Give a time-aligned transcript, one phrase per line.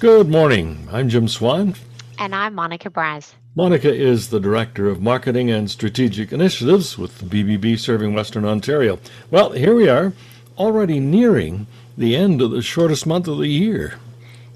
[0.00, 0.88] Good morning.
[0.90, 1.74] I'm Jim Swan.
[2.18, 3.34] And I'm Monica Braz.
[3.54, 8.98] Monica is the Director of Marketing and Strategic Initiatives with the BBB serving Western Ontario.
[9.30, 10.14] Well, here we are,
[10.56, 11.66] already nearing
[11.98, 13.96] the end of the shortest month of the year.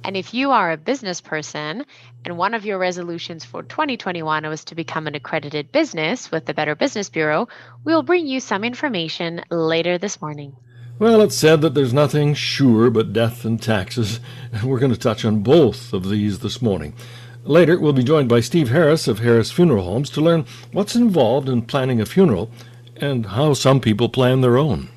[0.02, 1.84] And if you are a business person
[2.24, 6.54] and one of your resolutions for 2021 was to become an accredited business with the
[6.54, 7.48] Better Business Bureau,
[7.84, 10.56] we'll bring you some information later this morning.
[10.96, 14.20] Well, it's said that there's nothing sure but death and taxes,
[14.52, 16.94] and we're going to touch on both of these this morning.
[17.42, 21.48] Later, we'll be joined by Steve Harris of Harris Funeral Homes to learn what's involved
[21.48, 22.48] in planning a funeral
[22.96, 24.88] and how some people plan their own.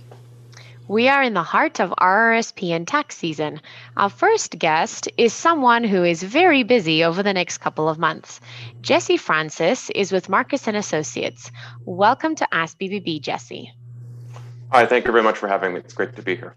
[0.88, 3.60] We are in the heart of RRSP and tax season.
[3.98, 8.40] Our first guest is someone who is very busy over the next couple of months.
[8.82, 11.52] Jesse Francis is with Marcus and Associates.
[11.86, 13.74] Welcome to Ask BBB, Jesse.
[14.71, 15.80] Hi, thank you very much for having me.
[15.80, 16.53] It's great to be here.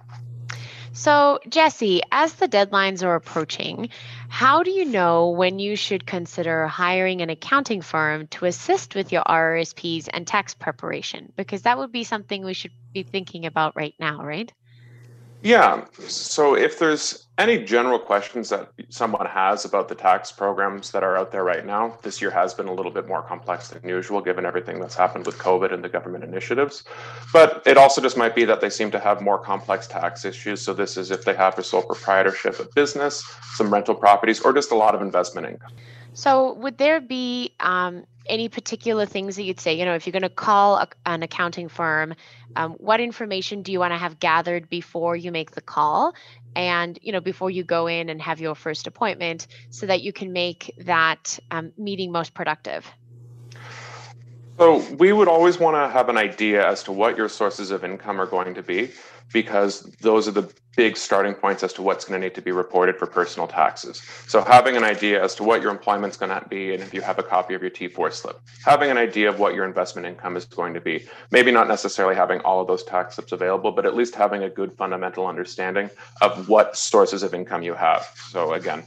[0.92, 3.90] So, Jesse, as the deadlines are approaching,
[4.28, 9.12] how do you know when you should consider hiring an accounting firm to assist with
[9.12, 11.32] your RRSPs and tax preparation?
[11.36, 14.52] Because that would be something we should be thinking about right now, right?
[15.42, 15.84] Yeah.
[16.08, 21.16] So if there's any general questions that someone has about the tax programs that are
[21.16, 24.20] out there right now, this year has been a little bit more complex than usual
[24.20, 26.84] given everything that's happened with COVID and the government initiatives.
[27.32, 30.60] But it also just might be that they seem to have more complex tax issues.
[30.60, 33.24] So this is if they have a sole proprietorship of business,
[33.54, 35.72] some rental properties, or just a lot of investment income.
[36.12, 39.74] So, would there be um, any particular things that you'd say?
[39.74, 42.14] You know, if you're going to call a, an accounting firm,
[42.56, 46.14] um, what information do you want to have gathered before you make the call?
[46.54, 50.12] And, you know, before you go in and have your first appointment so that you
[50.12, 52.86] can make that um, meeting most productive?
[54.58, 57.82] So, we would always want to have an idea as to what your sources of
[57.82, 58.90] income are going to be
[59.32, 62.52] because those are the big starting points as to what's going to need to be
[62.52, 64.02] reported for personal taxes.
[64.26, 67.00] So having an idea as to what your employment's going to be, and if you
[67.02, 70.36] have a copy of your T4 slip, having an idea of what your investment income
[70.36, 73.84] is going to be, maybe not necessarily having all of those tax slips available, but
[73.84, 78.08] at least having a good fundamental understanding of what sources of income you have.
[78.30, 78.84] So again,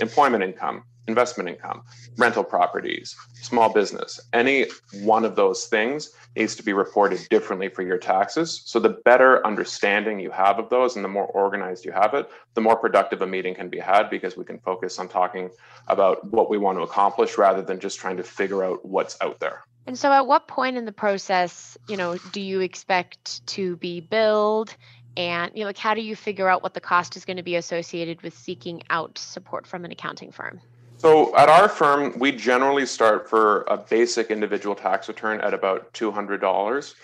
[0.00, 1.82] employment income, investment income,
[2.16, 4.66] rental properties, small business, any
[5.02, 8.62] one of those things needs to be reported differently for your taxes.
[8.64, 12.28] So the better understanding you have of those and the more organized you have it,
[12.54, 15.50] the more productive a meeting can be had because we can focus on talking
[15.88, 19.40] about what we want to accomplish rather than just trying to figure out what's out
[19.40, 19.62] there.
[19.86, 24.00] And so at what point in the process, you know, do you expect to be
[24.00, 24.76] billed
[25.16, 27.42] and you know like how do you figure out what the cost is going to
[27.42, 30.60] be associated with seeking out support from an accounting firm?
[30.98, 35.92] So at our firm, we generally start for a basic individual tax return at about
[35.92, 36.94] $200.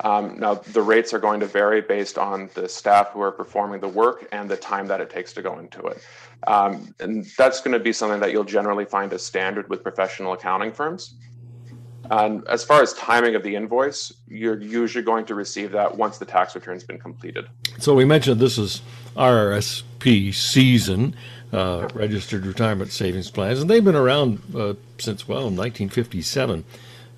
[0.00, 3.80] Um, now, the rates are going to vary based on the staff who are performing
[3.80, 6.04] the work and the time that it takes to go into it.
[6.46, 10.32] Um, and that's going to be something that you'll generally find as standard with professional
[10.32, 11.14] accounting firms.
[12.10, 16.18] And as far as timing of the invoice, you're usually going to receive that once
[16.18, 17.46] the tax return's been completed.
[17.78, 18.82] So we mentioned this is
[19.16, 21.14] RRSP season
[21.52, 26.64] uh, registered retirement savings plans, and they've been around uh, since well 1957.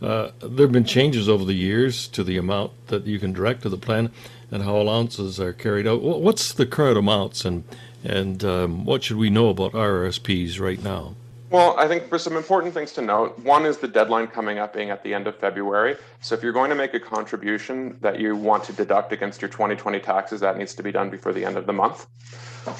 [0.02, 3.62] Uh, there have been changes over the years to the amount that you can direct
[3.62, 4.10] to the plan
[4.50, 6.02] and how allowances are carried out.
[6.02, 7.64] What's the current amounts, and
[8.02, 11.14] and um, what should we know about RRSPs right now?
[11.50, 14.72] Well, I think for some important things to note, one is the deadline coming up
[14.72, 15.96] being at the end of February.
[16.20, 19.50] So if you're going to make a contribution that you want to deduct against your
[19.50, 22.06] 2020 taxes, that needs to be done before the end of the month.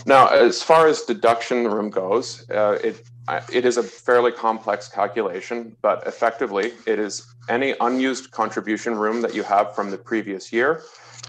[0.07, 3.05] Now, as far as deduction room goes, uh, it
[3.51, 9.35] it is a fairly complex calculation, but effectively, it is any unused contribution room that
[9.35, 10.83] you have from the previous year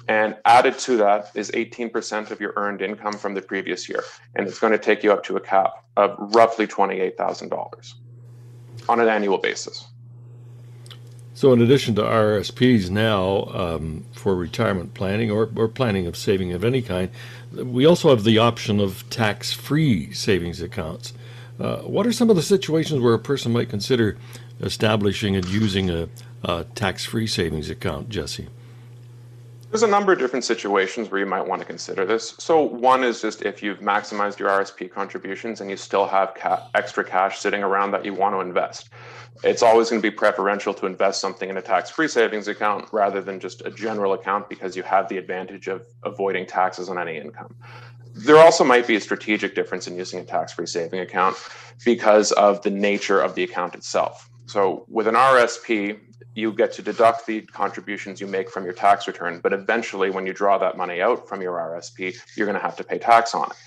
[0.07, 4.03] and added to that is 18% of your earned income from the previous year.
[4.35, 7.93] And it's going to take you up to a cap of roughly $28,000
[8.87, 9.87] on an annual basis.
[11.33, 16.53] So, in addition to RSPs now um, for retirement planning or, or planning of saving
[16.53, 17.09] of any kind,
[17.51, 21.11] we also have the option of tax free savings accounts.
[21.59, 24.17] Uh, what are some of the situations where a person might consider
[24.61, 26.07] establishing and using a,
[26.43, 28.47] a tax free savings account, Jesse?
[29.75, 32.33] There's a number of different situations where you might want to consider this.
[32.39, 36.69] So one is just if you've maximized your RSP contributions and you still have ca-
[36.75, 38.87] extra cash sitting around that you want to invest.
[39.43, 43.19] It's always going to be preferential to invest something in a tax-free savings account rather
[43.19, 47.17] than just a general account because you have the advantage of avoiding taxes on any
[47.17, 47.53] income.
[48.13, 51.35] There also might be a strategic difference in using a tax-free saving account
[51.83, 54.29] because of the nature of the account itself.
[54.45, 55.99] So with an RSP,
[56.35, 60.27] you get to deduct the contributions you make from your tax return, but eventually, when
[60.27, 63.33] you draw that money out from your RSP, you're going to have to pay tax
[63.33, 63.57] on it.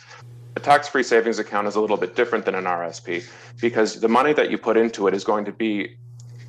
[0.57, 3.25] A tax free savings account is a little bit different than an RSP
[3.61, 5.97] because the money that you put into it is going to be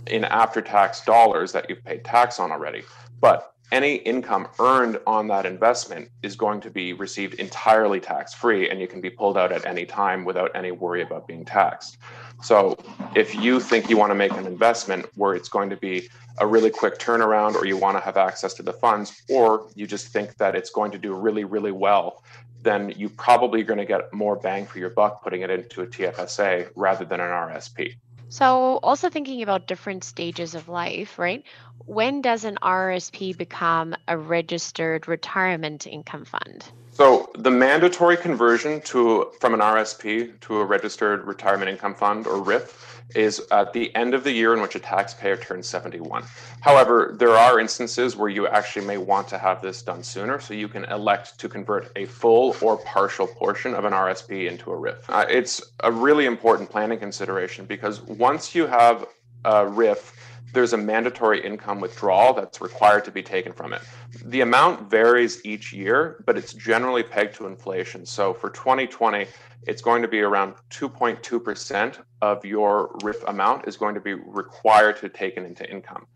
[0.07, 2.83] in after tax dollars that you've paid tax on already.
[3.21, 8.69] But any income earned on that investment is going to be received entirely tax free
[8.69, 11.97] and you can be pulled out at any time without any worry about being taxed.
[12.41, 12.77] So
[13.15, 16.47] if you think you want to make an investment where it's going to be a
[16.47, 20.07] really quick turnaround or you want to have access to the funds or you just
[20.07, 22.23] think that it's going to do really really well
[22.61, 25.81] then you probably are going to get more bang for your buck putting it into
[25.81, 27.95] a TFSA rather than an RSP.
[28.29, 31.43] So, also thinking about different stages of life, right?
[31.85, 36.63] When does an RSP become a registered retirement income fund?
[36.91, 42.41] So, the mandatory conversion to from an RSP to a registered retirement income fund or
[42.41, 46.23] RIF is at the end of the year in which a taxpayer turns 71.
[46.61, 50.53] However, there are instances where you actually may want to have this done sooner, so
[50.53, 54.75] you can elect to convert a full or partial portion of an RSP into a
[54.75, 55.09] RIF.
[55.09, 59.05] Uh, it's a really important planning consideration because once you have
[59.45, 60.13] a RIF,
[60.53, 63.81] there's a mandatory income withdrawal that's required to be taken from it.
[64.25, 68.05] The amount varies each year, but it's generally pegged to inflation.
[68.05, 69.27] So for 2020,
[69.67, 74.97] it's going to be around 2.2% of your RIF amount is going to be required
[74.97, 76.07] to taken into income.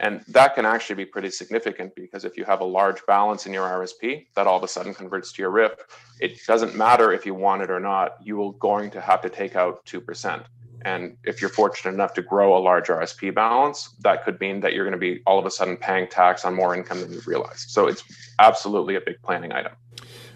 [0.00, 3.52] And that can actually be pretty significant because if you have a large balance in
[3.52, 5.72] your RSP that all of a sudden converts to your RIF,
[6.20, 9.28] it doesn't matter if you want it or not, you are going to have to
[9.28, 10.44] take out 2%.
[10.84, 14.72] And if you're fortunate enough to grow a large RSP balance, that could mean that
[14.72, 17.20] you're going to be all of a sudden paying tax on more income than you
[17.26, 17.66] realize.
[17.68, 18.02] So it's
[18.38, 19.72] absolutely a big planning item.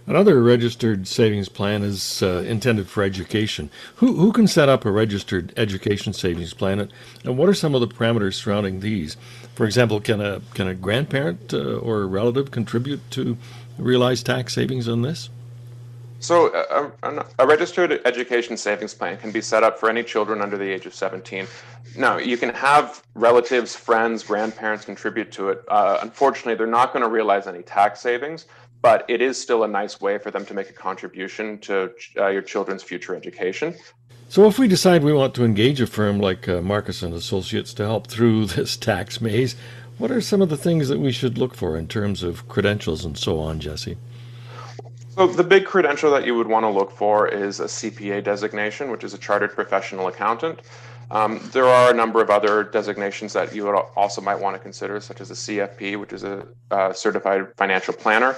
[0.06, 3.70] Another registered savings plan is uh, intended for education.
[3.96, 6.90] Who, who can set up a registered education savings plan,
[7.24, 9.16] and what are some of the parameters surrounding these?
[9.54, 13.38] For example, can a can a grandparent uh, or a relative contribute to
[13.78, 15.30] realize tax savings on this?
[16.24, 20.40] So, uh, a, a, registered education savings plan can be set up for any children
[20.40, 21.46] under the age of 17.
[21.98, 25.62] Now, you can have relatives, friends, grandparents contribute to it.
[25.68, 28.46] Uh, unfortunately, they're not going to realize any tax savings,
[28.80, 32.28] but it is still a nice way for them to make a contribution to uh,
[32.28, 33.74] your children's future education.
[34.30, 37.74] So, if we decide we want to engage a firm like uh, Marcus and Associates
[37.74, 39.56] to help through this tax maze,
[39.98, 43.04] what are some of the things that we should look for in terms of credentials
[43.04, 43.98] and so on, Jesse?
[45.14, 48.90] So the big credential that you would want to look for is a CPA designation,
[48.90, 50.62] which is a chartered professional accountant.
[51.12, 54.98] Um, there are a number of other designations that you also might want to consider,
[54.98, 58.34] such as a CFP, which is a uh, certified financial planner.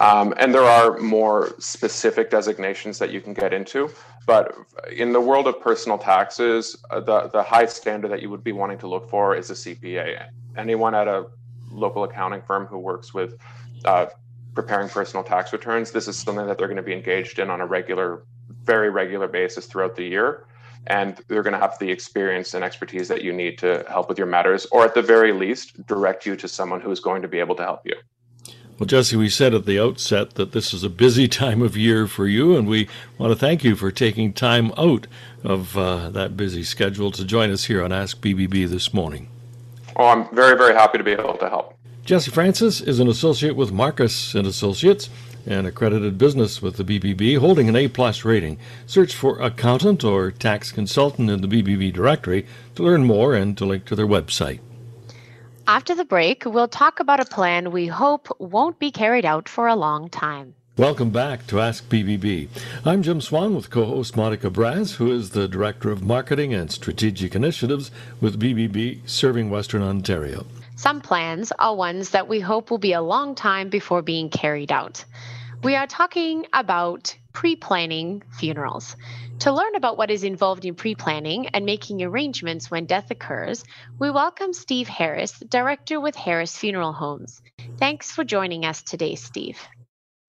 [0.00, 3.90] Um, and there are more specific designations that you can get into.
[4.24, 4.54] But
[4.92, 8.52] in the world of personal taxes, uh, the, the high standard that you would be
[8.52, 10.28] wanting to look for is a CPA.
[10.56, 11.26] Anyone at a
[11.72, 13.38] local accounting firm who works with
[13.84, 14.06] uh,
[14.54, 17.60] preparing personal tax returns, this is something that they're going to be engaged in on
[17.60, 18.22] a regular,
[18.64, 20.44] very regular basis throughout the year.
[20.88, 24.18] And they're going to have the experience and expertise that you need to help with
[24.18, 27.28] your matters, or at the very least, direct you to someone who is going to
[27.28, 27.94] be able to help you.
[28.78, 32.08] Well, Jesse, we said at the outset that this is a busy time of year
[32.08, 35.06] for you, and we want to thank you for taking time out
[35.44, 39.28] of uh, that busy schedule to join us here on Ask BBB this morning.
[39.94, 41.78] Oh, I'm very, very happy to be able to help.
[42.04, 45.08] Jesse Francis is an associate with Marcus and Associates,
[45.46, 48.58] an accredited business with the BBB, holding an A-plus rating.
[48.86, 52.44] Search for accountant or tax consultant in the BBB directory
[52.74, 54.58] to learn more and to link to their website.
[55.68, 59.68] After the break, we'll talk about a plan we hope won't be carried out for
[59.68, 60.56] a long time.
[60.76, 62.48] Welcome back to Ask BBB.
[62.84, 66.68] I'm Jim Swan with co host Monica Braz, who is the Director of Marketing and
[66.68, 70.46] Strategic Initiatives with BBB serving Western Ontario.
[70.82, 74.72] Some plans are ones that we hope will be a long time before being carried
[74.72, 75.04] out.
[75.62, 78.96] We are talking about pre planning funerals.
[79.38, 83.62] To learn about what is involved in pre planning and making arrangements when death occurs,
[84.00, 87.40] we welcome Steve Harris, Director with Harris Funeral Homes.
[87.76, 89.60] Thanks for joining us today, Steve.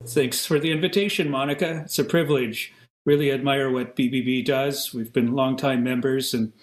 [0.05, 1.81] Thanks for the invitation, Monica.
[1.85, 2.71] It's a privilege.
[3.07, 4.93] Really admire what BBB does.
[4.93, 6.53] We've been longtime members, and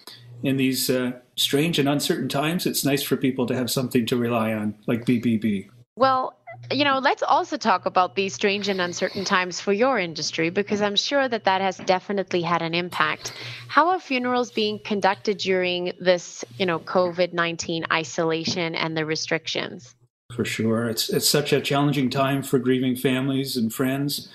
[0.43, 4.17] in these uh, strange and uncertain times, it's nice for people to have something to
[4.17, 5.69] rely on, like BBB.
[5.97, 6.37] Well,
[6.71, 10.83] you know, let's also talk about these strange and uncertain times for your industry because
[10.83, 13.33] I'm sure that that has definitely had an impact.
[13.69, 19.95] How are funerals being conducted during this, you know, COVID 19 isolation and the restrictions?
[20.35, 20.89] For sure.
[20.89, 24.29] It's, it's such a challenging time for grieving families and friends.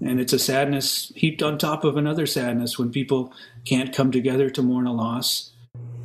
[0.00, 4.48] And it's a sadness heaped on top of another sadness when people can't come together
[4.50, 5.51] to mourn a loss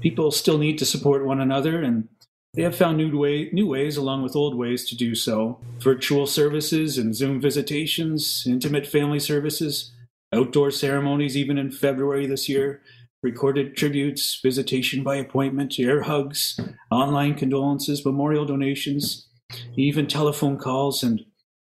[0.02, 2.08] people still need to support one another and
[2.54, 5.60] they have found new, way, new ways along with old ways to do so.
[5.80, 9.94] Virtual services and Zoom visitations, intimate family services,
[10.34, 12.82] outdoor ceremonies, even in February this year,
[13.22, 19.28] recorded tributes, visitation by appointment, air hugs, online condolences, memorial donations,
[19.76, 21.22] even telephone calls, and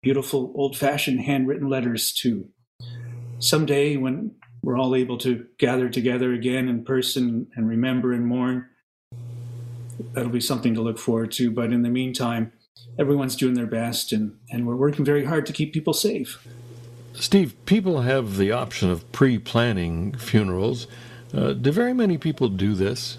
[0.02, 2.50] beautiful old fashioned handwritten letters, too.
[3.40, 8.68] Someday, when we're all able to gather together again in person and remember and mourn,
[10.14, 11.52] that'll be something to look forward to.
[11.52, 12.52] But in the meantime,
[12.98, 16.46] everyone's doing their best and, and we're working very hard to keep people safe.
[17.14, 20.88] Steve, people have the option of pre planning funerals.
[21.34, 23.18] Uh, do very many people do this?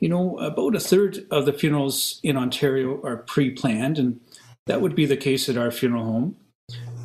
[0.00, 4.20] You know, about a third of the funerals in Ontario are pre planned, and
[4.66, 6.36] that would be the case at our funeral home.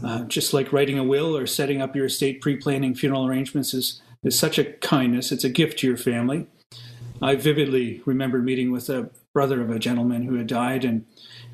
[0.04, 3.74] Uh, just like writing a will or setting up your estate, pre planning funeral arrangements
[3.74, 5.32] is, is such a kindness.
[5.32, 6.48] It's a gift to your family.
[7.22, 11.06] I vividly remember meeting with a brother of a gentleman who had died, and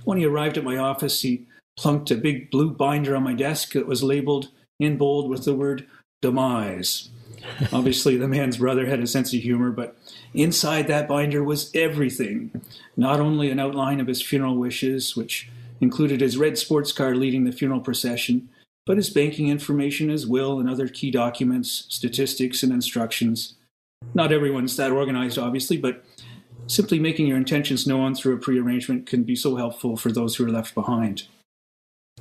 [0.03, 1.47] when he arrived at my office, he
[1.77, 4.49] plunked a big blue binder on my desk that was labeled
[4.79, 5.87] in bold with the word
[6.21, 7.09] demise.
[7.71, 9.97] Obviously, the man's brother had a sense of humor, but
[10.33, 12.61] inside that binder was everything.
[12.97, 15.49] Not only an outline of his funeral wishes, which
[15.81, 18.49] included his red sports car leading the funeral procession,
[18.85, 23.55] but his banking information, his will, and other key documents, statistics, and instructions.
[24.13, 26.03] Not everyone's that organized, obviously, but
[26.67, 30.45] simply making your intentions known through a prearrangement can be so helpful for those who
[30.45, 31.23] are left behind.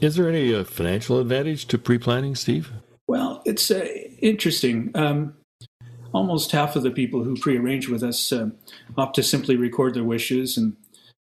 [0.00, 2.72] Is there any uh, financial advantage to pre planning, Steve?
[3.06, 3.86] Well, it's uh,
[4.20, 4.90] interesting.
[4.94, 5.34] Um,
[6.14, 8.48] almost half of the people who pre-arrange with us uh,
[8.96, 10.76] opt to simply record their wishes and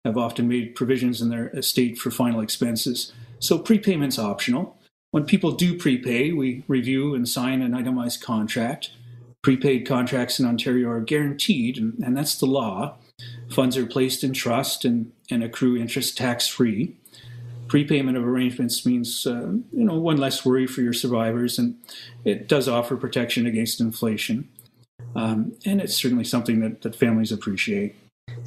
[0.07, 3.11] have often made provisions in their estate for final expenses.
[3.39, 4.77] So prepayment's optional.
[5.11, 8.91] When people do prepay, we review and sign an itemized contract.
[9.43, 12.95] Prepaid contracts in Ontario are guaranteed, and, and that's the law.
[13.49, 16.95] Funds are placed in trust and, and accrue interest tax free.
[17.67, 21.75] Prepayment of arrangements means uh, you know one less worry for your survivors, and
[22.23, 24.47] it does offer protection against inflation.
[25.15, 27.95] Um, and it's certainly something that, that families appreciate.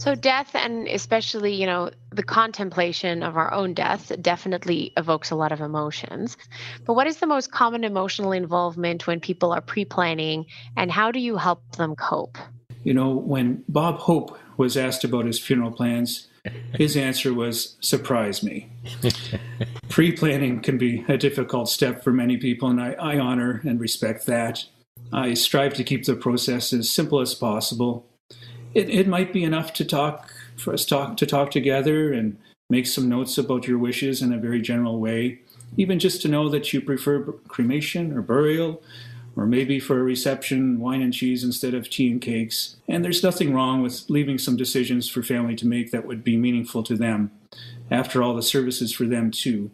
[0.00, 5.37] So death and especially, you know, the contemplation of our own death definitely evokes a
[5.37, 6.38] lot of emotions.
[6.87, 11.21] But what is the most common emotional involvement when people are pre-planning and how do
[11.21, 12.38] you help them cope?
[12.83, 16.28] You know, when Bob Hope was asked about his funeral plans,
[16.73, 18.73] his answer was surprise me.
[19.90, 23.78] Pre planning can be a difficult step for many people, and I, I, honor and
[23.78, 24.64] respect that.
[25.12, 28.10] I strive to keep the process as simple as possible
[28.75, 32.37] it, it might be enough to talk for us talk to talk together and
[32.69, 35.41] make some notes about your wishes in a very general way.
[35.77, 38.83] Even just to know that you prefer cremation or burial
[39.37, 42.77] or maybe for a reception wine and cheese instead of tea and cakes.
[42.89, 46.37] And there's nothing wrong with leaving some decisions for family to make that would be
[46.37, 47.31] meaningful to them.
[47.91, 49.71] After all the services for them too.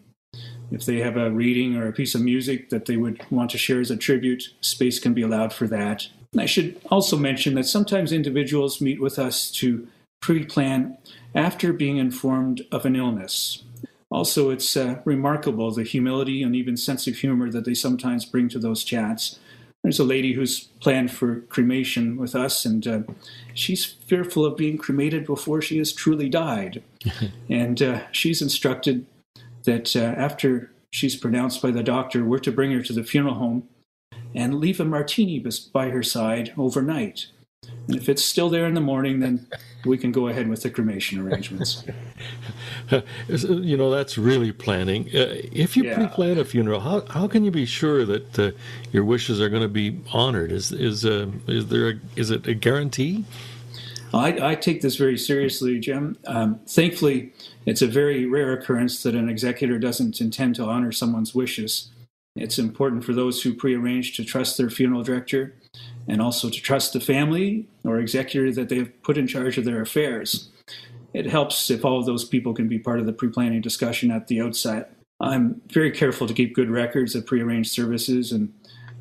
[0.71, 3.59] If they have a reading or a piece of music that they would want to
[3.59, 6.09] share as a tribute space can be allowed for that
[6.41, 9.87] I should also mention that sometimes individuals meet with us to
[10.21, 10.99] pre plan
[11.35, 13.63] after being informed of an illness.
[14.11, 18.49] Also, it's uh, remarkable the humility and even sense of humor that they sometimes bring
[18.49, 19.39] to those chats.
[19.83, 23.01] There's a lady who's planned for cremation with us, and uh,
[23.55, 26.83] she's fearful of being cremated before she has truly died.
[27.51, 29.07] and uh, she's instructed
[29.65, 33.35] that uh, after she's pronounced by the doctor, we're to bring her to the funeral
[33.35, 33.69] home
[34.37, 37.27] and leave a martini by her side overnight.
[37.89, 39.47] And if it's still there in the morning, then
[39.85, 41.85] we can go ahead with the cremation arrangements.
[43.49, 45.07] you know, that's really planning.
[45.07, 45.95] Uh, if you yeah.
[45.97, 48.51] pre-plan a funeral, how, how can you be sure that uh,
[48.93, 50.53] your wishes are going to be honored?
[50.53, 53.25] Is is uh, is there a, is it a guarantee?
[54.15, 56.17] I, I take this very seriously, Jim.
[56.27, 57.33] Um, thankfully,
[57.65, 61.89] it's a very rare occurrence that an executor doesn't intend to honor someone's wishes.
[62.37, 65.55] It's important for those who prearrange to trust their funeral director
[66.07, 69.81] and also to trust the family or executor that they've put in charge of their
[69.81, 70.51] affairs.
[71.15, 74.11] It helps if all of those people can be part of the pre planning discussion
[74.11, 74.93] at the outset.
[75.19, 78.53] I'm very careful to keep good records of prearranged services and,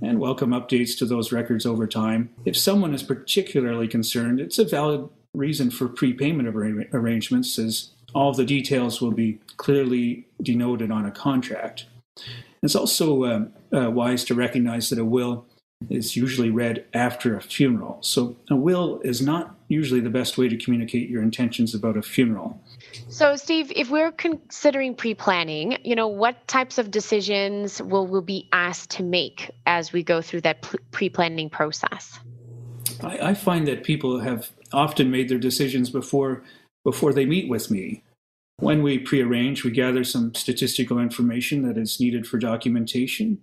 [0.02, 2.30] and welcome updates to those records over time.
[2.46, 8.34] If someone is particularly concerned, it's a valid reason for prepayment of arrangements, as all
[8.34, 11.86] the details will be clearly denoted on a contract.
[12.66, 15.46] It's also uh, uh, wise to recognize that a will
[15.90, 18.00] is usually read after a funeral.
[18.02, 22.02] So a will is not usually the best way to communicate your intentions about a
[22.02, 22.60] funeral.
[23.10, 28.50] So, Steve, if we're considering pre-planning, you know, what types of decisions will we be
[28.52, 32.20] asked to make as we go through that pre-planning process?
[33.04, 36.44] I, I find that people have often made their decisions before
[36.84, 38.04] before they meet with me.
[38.60, 43.40] When we prearrange, we gather some statistical information that is needed for documentation.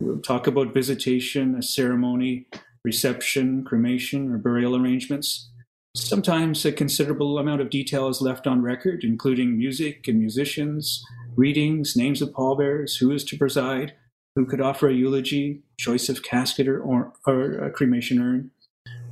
[0.00, 2.46] We'll talk about visitation, a ceremony,
[2.84, 5.50] reception, cremation, or burial arrangements.
[5.94, 11.04] Sometimes a considerable amount of detail is left on record, including music and musicians,
[11.36, 13.94] readings, names of pallbearers, who is to preside,
[14.34, 18.50] who could offer a eulogy, choice of casket or, or, or a cremation urn.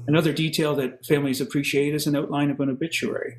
[0.08, 3.38] Another detail that families appreciate is an outline of an obituary.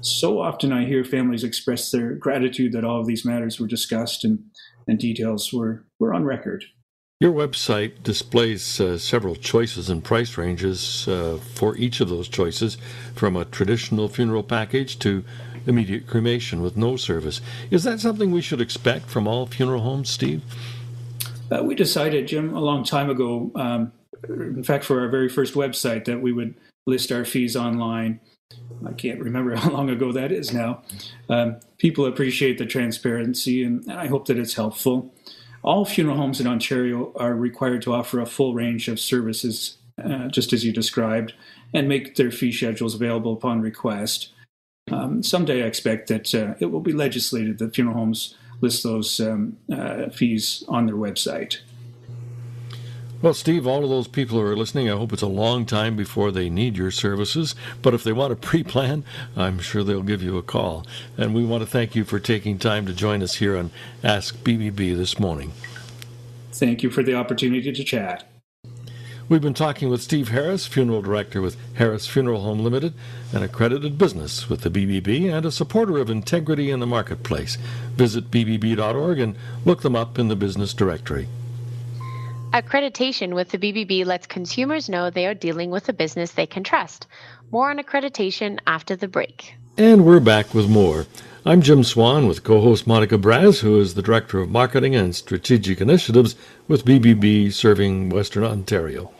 [0.00, 4.24] So often I hear families express their gratitude that all of these matters were discussed
[4.24, 4.38] and,
[4.86, 6.64] and details were, were on record.
[7.18, 12.76] Your website displays uh, several choices and price ranges uh, for each of those choices,
[13.14, 15.24] from a traditional funeral package to
[15.66, 17.40] immediate cremation with no service.
[17.70, 20.42] Is that something we should expect from all funeral homes, Steve?
[21.50, 23.92] Uh, we decided, Jim, a long time ago, um,
[24.28, 26.54] in fact, for our very first website, that we would
[26.86, 28.20] list our fees online.
[28.86, 30.82] I can't remember how long ago that is now.
[31.28, 35.12] Um, people appreciate the transparency, and I hope that it's helpful.
[35.62, 40.28] All funeral homes in Ontario are required to offer a full range of services, uh,
[40.28, 41.34] just as you described,
[41.72, 44.30] and make their fee schedules available upon request.
[44.92, 49.18] Um, someday I expect that uh, it will be legislated that funeral homes list those
[49.20, 51.58] um, uh, fees on their website.
[53.26, 55.96] Well, Steve, all of those people who are listening, I hope it's a long time
[55.96, 57.56] before they need your services.
[57.82, 59.02] But if they want to pre plan,
[59.36, 60.86] I'm sure they'll give you a call.
[61.18, 63.72] And we want to thank you for taking time to join us here on
[64.04, 65.50] Ask BBB this morning.
[66.52, 68.28] Thank you for the opportunity to chat.
[69.28, 72.94] We've been talking with Steve Harris, funeral director with Harris Funeral Home Limited,
[73.32, 77.58] an accredited business with the BBB and a supporter of integrity in the marketplace.
[77.96, 81.26] Visit bbb.org and look them up in the business directory.
[82.56, 86.64] Accreditation with the BBB lets consumers know they are dealing with a business they can
[86.64, 87.06] trust.
[87.50, 89.52] More on accreditation after the break.
[89.76, 91.04] And we're back with more.
[91.44, 95.14] I'm Jim Swan with co host Monica Braz, who is the Director of Marketing and
[95.14, 96.34] Strategic Initiatives
[96.66, 99.12] with BBB serving Western Ontario.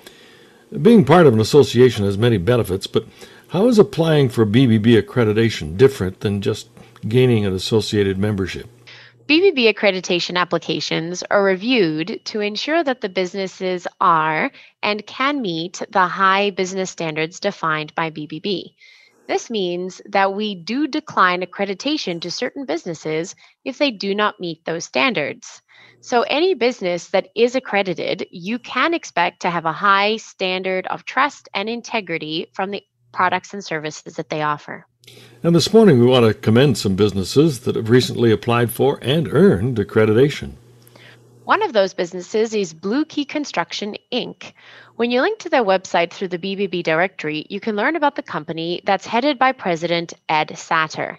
[0.81, 3.07] Being part of an association has many benefits, but
[3.49, 6.70] how is applying for BBB accreditation different than just
[7.07, 8.66] gaining an associated membership?
[9.28, 14.52] BBB accreditation applications are reviewed to ensure that the businesses are
[14.84, 18.74] and can meet the high business standards defined by BBB.
[19.26, 23.34] This means that we do decline accreditation to certain businesses
[23.64, 25.60] if they do not meet those standards.
[26.00, 31.04] So, any business that is accredited, you can expect to have a high standard of
[31.04, 34.86] trust and integrity from the products and services that they offer.
[35.42, 39.29] And this morning, we want to commend some businesses that have recently applied for and
[39.29, 40.53] earned accreditation.
[41.45, 44.53] One of those businesses is Blue Key Construction, Inc.
[44.97, 48.23] When you link to their website through the BBB directory, you can learn about the
[48.23, 51.19] company that's headed by President Ed Satter.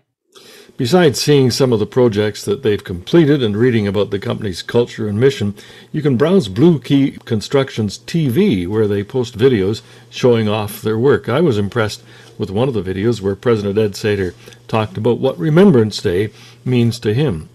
[0.75, 5.07] Besides seeing some of the projects that they've completed and reading about the company's culture
[5.07, 5.55] and mission,
[5.91, 11.29] you can browse Blue Key Construction's TV, where they post videos showing off their work.
[11.29, 12.03] I was impressed
[12.37, 14.33] with one of the videos where President Ed Satter
[14.67, 16.31] talked about what Remembrance Day
[16.65, 17.49] means to him.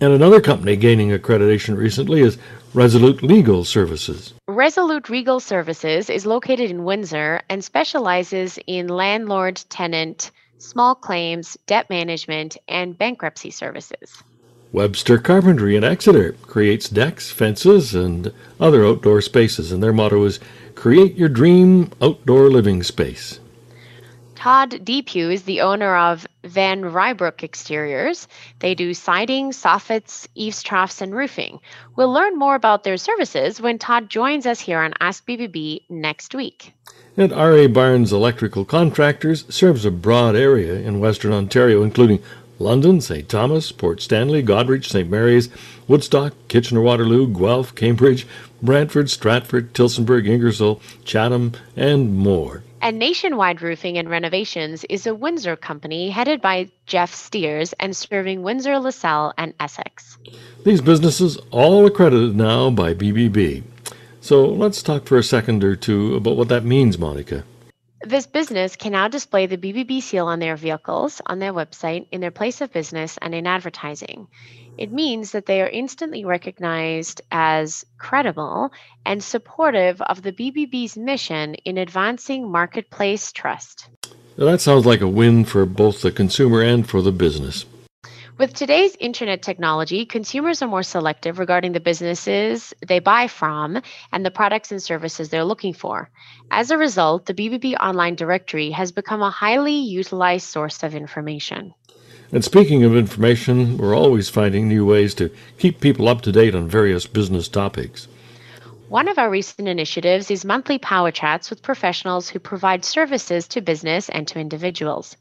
[0.00, 2.38] And another company gaining accreditation recently is
[2.72, 4.32] Resolute Legal Services.
[4.48, 11.90] Resolute Legal Services is located in Windsor and specializes in landlord tenant, small claims, debt
[11.90, 14.22] management, and bankruptcy services.
[14.72, 20.38] Webster Carpentry in Exeter creates decks, fences, and other outdoor spaces, and their motto is
[20.76, 23.40] Create Your Dream Outdoor Living Space.
[24.40, 28.26] Todd Depew is the owner of Van Rybrook Exteriors.
[28.60, 31.60] They do siding, soffits, eaves troughs, and roofing.
[31.94, 36.34] We'll learn more about their services when Todd joins us here on Ask BBB next
[36.34, 36.72] week.
[37.18, 37.66] And R.A.
[37.66, 42.22] Barnes Electrical Contractors serves a broad area in Western Ontario, including
[42.58, 43.28] London, St.
[43.28, 45.10] Thomas, Port Stanley, Goderich, St.
[45.10, 45.50] Mary's,
[45.86, 48.26] Woodstock, Kitchener Waterloo, Guelph, Cambridge,
[48.62, 52.62] Brantford, Stratford, Tillsonburg, Ingersoll, Chatham, and more.
[52.82, 58.42] And Nationwide Roofing and Renovations is a Windsor company headed by Jeff Steers and serving
[58.42, 60.16] Windsor, LaSalle, and Essex.
[60.64, 63.64] These businesses all accredited now by BBB.
[64.22, 67.44] So let's talk for a second or two about what that means, Monica.
[68.02, 72.22] This business can now display the BBB seal on their vehicles, on their website, in
[72.22, 74.26] their place of business, and in advertising.
[74.78, 78.72] It means that they are instantly recognized as credible
[79.04, 83.90] and supportive of the BBB's mission in advancing marketplace trust.
[84.38, 87.66] Now, that sounds like a win for both the consumer and for the business.
[88.40, 94.24] With today's internet technology, consumers are more selective regarding the businesses they buy from and
[94.24, 96.08] the products and services they're looking for.
[96.50, 101.74] As a result, the BBB online directory has become a highly utilized source of information.
[102.32, 106.54] And speaking of information, we're always finding new ways to keep people up to date
[106.54, 108.08] on various business topics.
[108.88, 113.60] One of our recent initiatives is monthly power chats with professionals who provide services to
[113.60, 115.18] business and to individuals.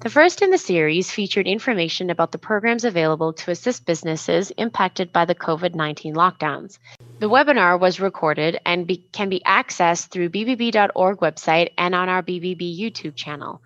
[0.00, 5.12] The first in the series featured information about the programs available to assist businesses impacted
[5.12, 6.78] by the COVID 19 lockdowns.
[7.18, 12.22] The webinar was recorded and be, can be accessed through bbb.org website and on our
[12.22, 13.60] BBB YouTube channel.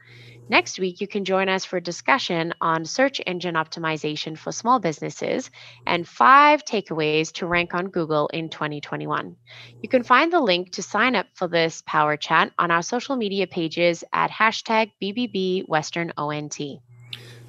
[0.48, 4.78] Next week, you can join us for a discussion on search engine optimization for small
[4.78, 5.50] businesses
[5.86, 9.36] and five takeaways to rank on Google in 2021.
[9.82, 13.16] You can find the link to sign up for this Power Chat on our social
[13.16, 16.60] media pages at hashtag BBB Western ONT.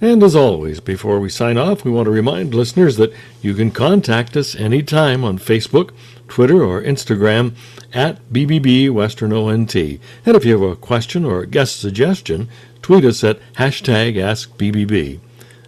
[0.01, 3.71] And as always, before we sign off, we want to remind listeners that you can
[3.71, 5.91] contact us anytime on Facebook,
[6.27, 7.55] Twitter, or Instagram
[7.93, 9.73] at BBB Western ONT.
[9.75, 12.49] And if you have a question or a guest suggestion,
[12.85, 15.19] tweet us at hashtag AskBBB.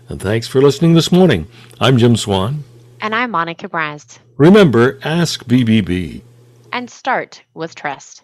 [0.08, 1.47] And thanks for listening this morning.
[1.82, 2.63] I'm Jim Swan.
[3.01, 4.19] And I'm Monica Braz.
[4.38, 6.21] Remember, ask BBB.
[6.71, 8.21] And start with trust.